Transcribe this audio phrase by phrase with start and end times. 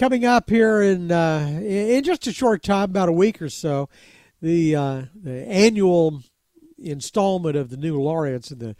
[0.00, 3.90] coming up here in uh, in just a short time, about a week or so,
[4.40, 6.22] the uh, the annual
[6.78, 8.74] installment of the new laureates in the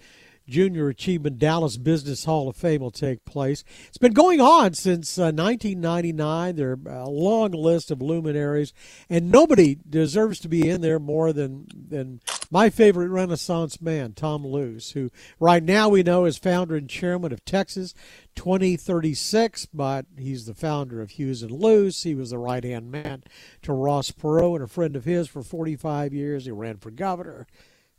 [0.51, 3.65] Junior Achievement Dallas Business Hall of Fame will take place.
[3.89, 6.57] It's been going on since uh, 1999.
[6.57, 8.75] There are a long list of luminaries,
[9.09, 12.21] and nobody deserves to be in there more than than
[12.51, 17.33] my favorite Renaissance man, Tom Luce, who right now we know is founder and chairman
[17.33, 17.95] of Texas
[18.35, 22.03] 2036, but he's the founder of Hughes and Luce.
[22.03, 23.23] He was the right hand man
[23.63, 26.45] to Ross Perot and a friend of his for 45 years.
[26.45, 27.47] He ran for governor.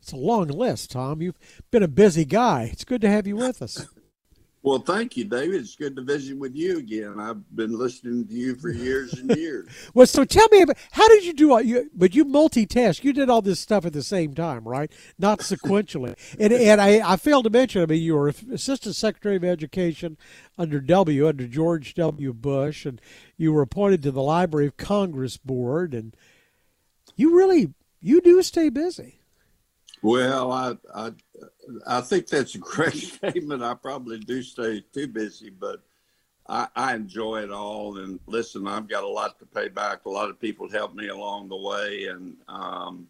[0.02, 1.22] It's a long list, Tom.
[1.22, 1.38] You've
[1.70, 2.70] been a busy guy.
[2.72, 3.88] It's good to have you with us.
[4.64, 5.62] Well, thank you, David.
[5.62, 7.20] It's good to visit with you again.
[7.20, 9.68] I've been listening to you for years and years.
[9.96, 11.90] well, so tell me about how did you do all you?
[11.96, 13.04] But you multitask.
[13.04, 14.92] You did all this stuff at the same time, right?
[15.18, 16.16] Not sequentially.
[16.40, 17.82] and and I, I failed to mention.
[17.82, 20.18] I mean, you were assistant secretary of education
[20.60, 22.32] under W under George W.
[22.32, 23.02] Bush, and
[23.38, 26.16] you were appointed to the Library of Congress board, and
[27.16, 29.21] you really you do stay busy.
[30.02, 31.12] Well, I, I,
[31.86, 33.64] I think that's a great statement.
[33.64, 35.84] I probably do stay too busy, but
[36.48, 37.98] I, I enjoy it all.
[37.98, 40.06] And listen, I've got a lot to pay back.
[40.06, 43.08] A lot of people helped me along the way, and um,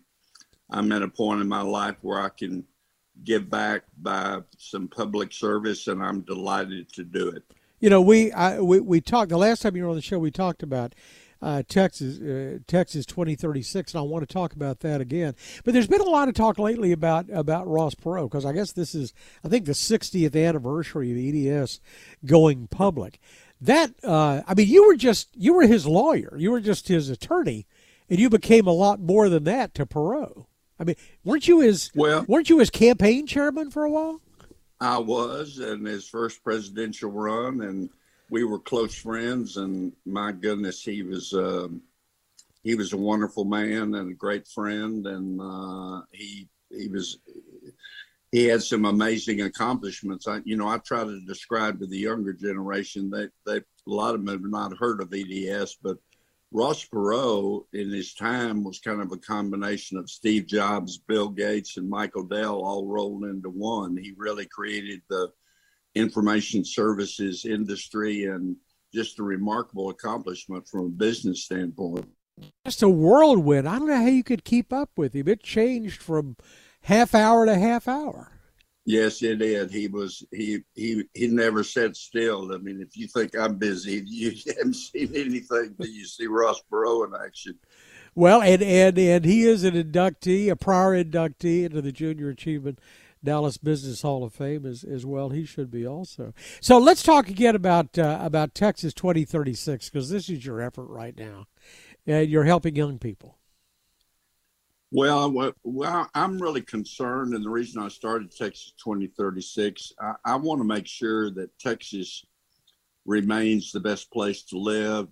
[0.70, 2.66] I'm at a point in my life where I can
[3.24, 7.44] give back by some public service, and I'm delighted to do it.
[7.80, 10.20] You know, we I, we we talked the last time you were on the show.
[10.20, 10.94] We talked about
[11.42, 15.36] uh, Texas uh, Texas 2036, and I want to talk about that again.
[15.64, 18.72] But there's been a lot of talk lately about about Ross Perot because I guess
[18.72, 21.80] this is I think the 60th anniversary of EDS
[22.26, 23.20] going public.
[23.60, 27.10] That uh, I mean, you were just you were his lawyer, you were just his
[27.10, 27.68] attorney,
[28.10, 30.46] and you became a lot more than that to Perot.
[30.80, 32.26] I mean, weren't you his well?
[32.28, 34.22] Weren't you his campaign chairman for a while?
[34.80, 37.90] I was in his first presidential run, and
[38.32, 41.82] we were close friends, and my goodness, he was um,
[42.64, 47.20] he was a wonderful man and a great friend, and uh, he he was
[48.32, 50.28] he had some amazing accomplishments.
[50.28, 53.90] I, you know, I try to describe to the younger generation that they, they a
[53.90, 55.98] lot of them have not heard of EDS, but
[56.54, 61.76] Ross Perot in his time was kind of a combination of Steve Jobs, Bill Gates,
[61.76, 63.98] and Michael Dell all rolled into one.
[63.98, 65.34] He really created the
[65.96, 68.56] information services industry and
[68.94, 72.10] just a remarkable accomplishment from a business standpoint.
[72.66, 73.68] Just a whirlwind.
[73.68, 75.28] I don't know how you could keep up with him.
[75.28, 76.38] It changed from
[76.82, 78.32] half hour to half hour.
[78.86, 79.70] Yes, it did.
[79.70, 82.52] He was he he he never sat still.
[82.54, 86.62] I mean, if you think I'm busy, you haven't seen anything but you see Ross
[86.72, 87.60] Perot in action.
[88.16, 92.80] Well, and and and he is an inductee, a prior inductee into the Junior Achievement
[93.24, 95.30] Dallas Business Hall of Fame as, as well.
[95.30, 96.34] He should be also.
[96.60, 101.18] So let's talk again about uh, about Texas 2036 because this is your effort right
[101.18, 101.48] now,
[102.06, 103.38] and you're helping young people.
[104.94, 110.60] Well, well, I'm really concerned, and the reason I started Texas 2036, I, I want
[110.60, 112.26] to make sure that Texas
[113.06, 115.08] remains the best place to live,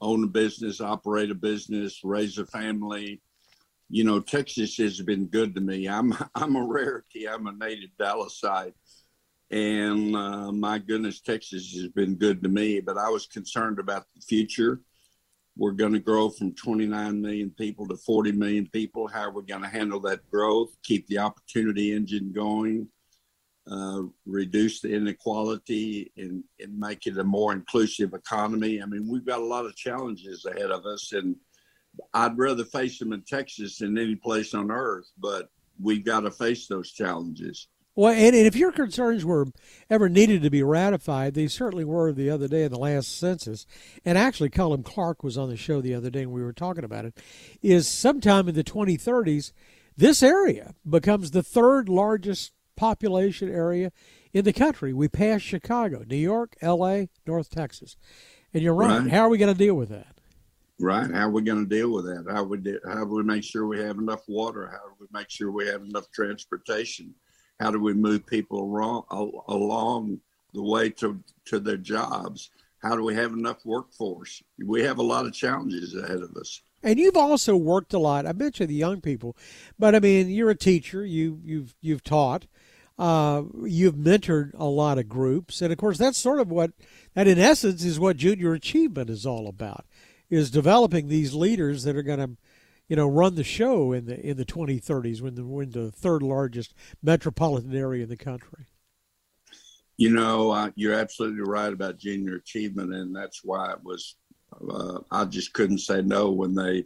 [0.00, 3.20] own a business, operate a business, raise a family,
[3.88, 5.88] you know, Texas has been good to me.
[5.88, 7.28] I'm I'm a rarity.
[7.28, 8.74] I'm a native Dallasite,
[9.50, 12.80] and uh, my goodness, Texas has been good to me.
[12.80, 14.80] But I was concerned about the future.
[15.58, 19.08] We're going to grow from 29 million people to 40 million people.
[19.08, 20.76] How are we going to handle that growth?
[20.82, 22.88] Keep the opportunity engine going.
[23.68, 28.80] Uh, reduce the inequality and, and make it a more inclusive economy.
[28.80, 31.34] I mean, we've got a lot of challenges ahead of us, and
[32.14, 36.30] I'd rather face them in Texas than any place on earth, but we've got to
[36.30, 37.68] face those challenges.
[37.94, 39.46] Well, and, and if your concerns were
[39.88, 43.66] ever needed to be ratified, they certainly were the other day in the last census.
[44.04, 46.84] And actually, Colin Clark was on the show the other day and we were talking
[46.84, 47.18] about it.
[47.62, 49.52] Is sometime in the 2030s,
[49.96, 53.90] this area becomes the third largest population area
[54.34, 54.92] in the country.
[54.92, 57.96] We pass Chicago, New York, L.A., North Texas.
[58.52, 59.00] And you're right.
[59.00, 59.10] right.
[59.10, 60.15] How are we going to deal with that?
[60.78, 61.10] Right?
[61.10, 62.26] How are we going to deal with that?
[62.30, 64.68] How we do, how do we make sure we have enough water?
[64.68, 67.14] How do we make sure we have enough transportation?
[67.60, 69.04] How do we move people along,
[69.48, 70.20] along
[70.52, 72.50] the way to to their jobs?
[72.82, 74.42] How do we have enough workforce?
[74.64, 76.60] We have a lot of challenges ahead of us.
[76.82, 78.26] And you've also worked a lot.
[78.26, 79.36] I mentioned the young people,
[79.78, 81.04] but I mean, you're a teacher.
[81.04, 82.46] You you've you've taught.
[82.98, 86.70] Uh, you've mentored a lot of groups, and of course, that's sort of what
[87.12, 89.84] that, in essence, is what junior achievement is all about
[90.30, 92.30] is developing these leaders that are going to
[92.88, 96.22] you know run the show in the in the 2030s when the when the third
[96.22, 98.66] largest metropolitan area in the country
[99.98, 104.16] You know, uh, you're absolutely right about junior achievement, and that's why it was.
[104.70, 106.84] Uh, I just couldn't say no when they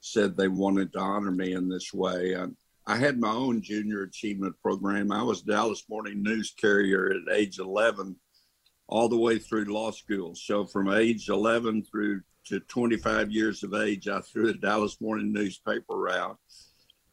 [0.00, 2.34] said they wanted to honor me in this way.
[2.34, 2.46] I,
[2.86, 5.12] I had my own junior achievement program.
[5.12, 8.16] I was Dallas Morning News carrier at age 11,
[8.88, 10.34] all the way through law school.
[10.34, 15.32] So from age 11 through to 25 years of age, I threw the Dallas Morning
[15.32, 16.38] newspaper out.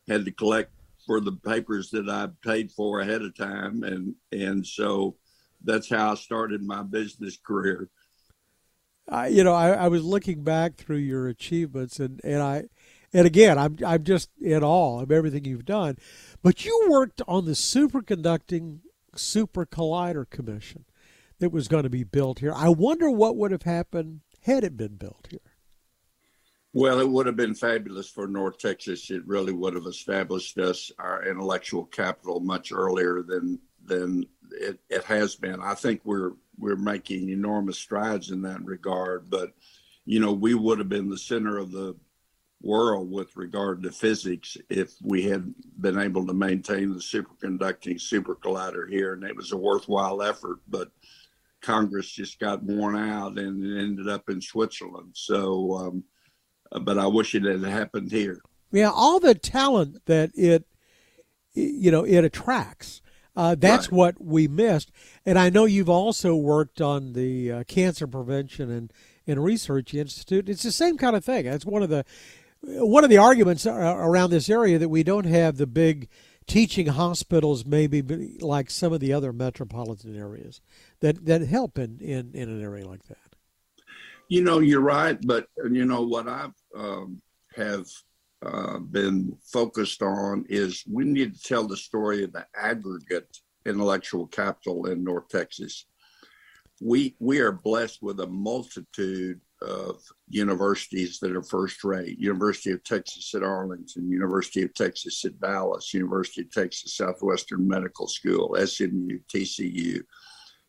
[0.07, 0.71] Had to collect
[1.05, 5.15] for the papers that I paid for ahead of time, and and so
[5.63, 7.89] that's how I started my business career.
[9.09, 12.65] I, you know, I, I was looking back through your achievements, and, and I,
[13.13, 15.97] and again, I'm I'm just in awe of everything you've done.
[16.41, 18.79] But you worked on the superconducting
[19.15, 20.85] super collider commission
[21.43, 22.53] that was going to be built here.
[22.55, 25.41] I wonder what would have happened had it been built here.
[26.71, 29.11] Well, it would have been fabulous for North Texas.
[29.11, 35.03] It really would have established us our intellectual capital much earlier than than it, it
[35.03, 35.59] has been.
[35.61, 39.29] I think we're we're making enormous strides in that regard.
[39.29, 39.51] But
[40.05, 41.93] you know, we would have been the center of the
[42.61, 48.33] world with regard to physics if we had been able to maintain the superconducting super
[48.33, 50.59] collider here, and it was a worthwhile effort.
[50.69, 50.89] But
[51.63, 55.13] Congress just got worn out and it ended up in Switzerland.
[55.13, 55.77] So.
[55.77, 56.03] Um,
[56.81, 58.39] but I wish it had happened here.
[58.71, 60.65] Yeah, all the talent that it,
[61.53, 63.01] you know, it attracts.
[63.35, 63.97] Uh, that's right.
[63.97, 64.91] what we missed.
[65.25, 68.93] And I know you've also worked on the uh, Cancer Prevention and,
[69.25, 70.49] and Research Institute.
[70.49, 71.45] It's the same kind of thing.
[71.45, 72.05] That's one of the
[72.65, 76.07] one of the arguments around this area that we don't have the big
[76.47, 78.01] teaching hospitals, maybe
[78.39, 80.61] like some of the other metropolitan areas
[81.03, 83.17] that that help in in, in an area like that.
[84.29, 87.21] You know, you're right, but you know what I um,
[87.55, 87.85] have
[88.41, 94.27] uh, been focused on is we need to tell the story of the aggregate intellectual
[94.27, 95.85] capital in North Texas.
[96.81, 102.17] We we are blessed with a multitude of universities that are first rate.
[102.17, 108.07] University of Texas at Arlington, University of Texas at Dallas, University of Texas Southwestern Medical
[108.07, 110.01] School, SMU, TCU.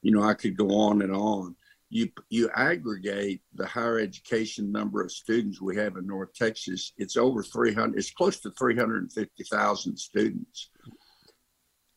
[0.04, 1.56] You know, I could go on and on
[1.94, 7.16] you you aggregate the higher education number of students we have in North Texas, it's
[7.16, 7.96] over 300.
[7.96, 10.70] It's close to 350,000 students.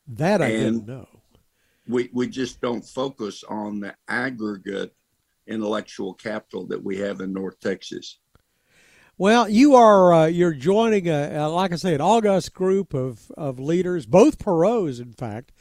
[0.08, 1.08] That I and didn't know.
[1.88, 4.94] We we just don't focus on the aggregate
[5.48, 8.20] intellectual capital that we have in North Texas.
[9.18, 13.32] Well, you are uh, you're joining a, a, like I say an august group of
[13.32, 15.54] of leaders, both Perot's, in fact,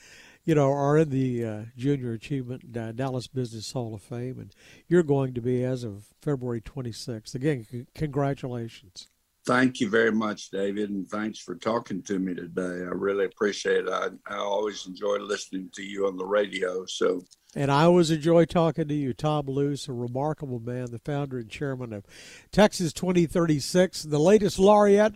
[0.47, 4.55] you know, are in the uh, Junior Achievement uh, Dallas Business Hall of Fame, and
[4.87, 7.35] you're going to be as of February 26th.
[7.35, 9.09] Again, c- congratulations.
[9.45, 12.63] Thank you very much, David, and thanks for talking to me today.
[12.63, 13.91] I really appreciate it.
[13.91, 16.85] I, I always enjoy listening to you on the radio.
[16.87, 21.39] So, and I always enjoy talking to you, Tom Luce, a remarkable man, the founder
[21.39, 22.05] and chairman of
[22.53, 25.15] Texas 2036, the latest laureate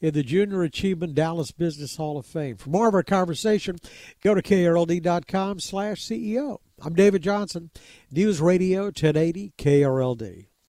[0.00, 2.56] in the Junior Achievement Dallas Business Hall of Fame.
[2.56, 3.76] For more of our conversation,
[4.22, 6.58] go to krld.com slash CEO.
[6.82, 7.70] I'm David Johnson,
[8.10, 10.49] News Radio 1080 KRLD.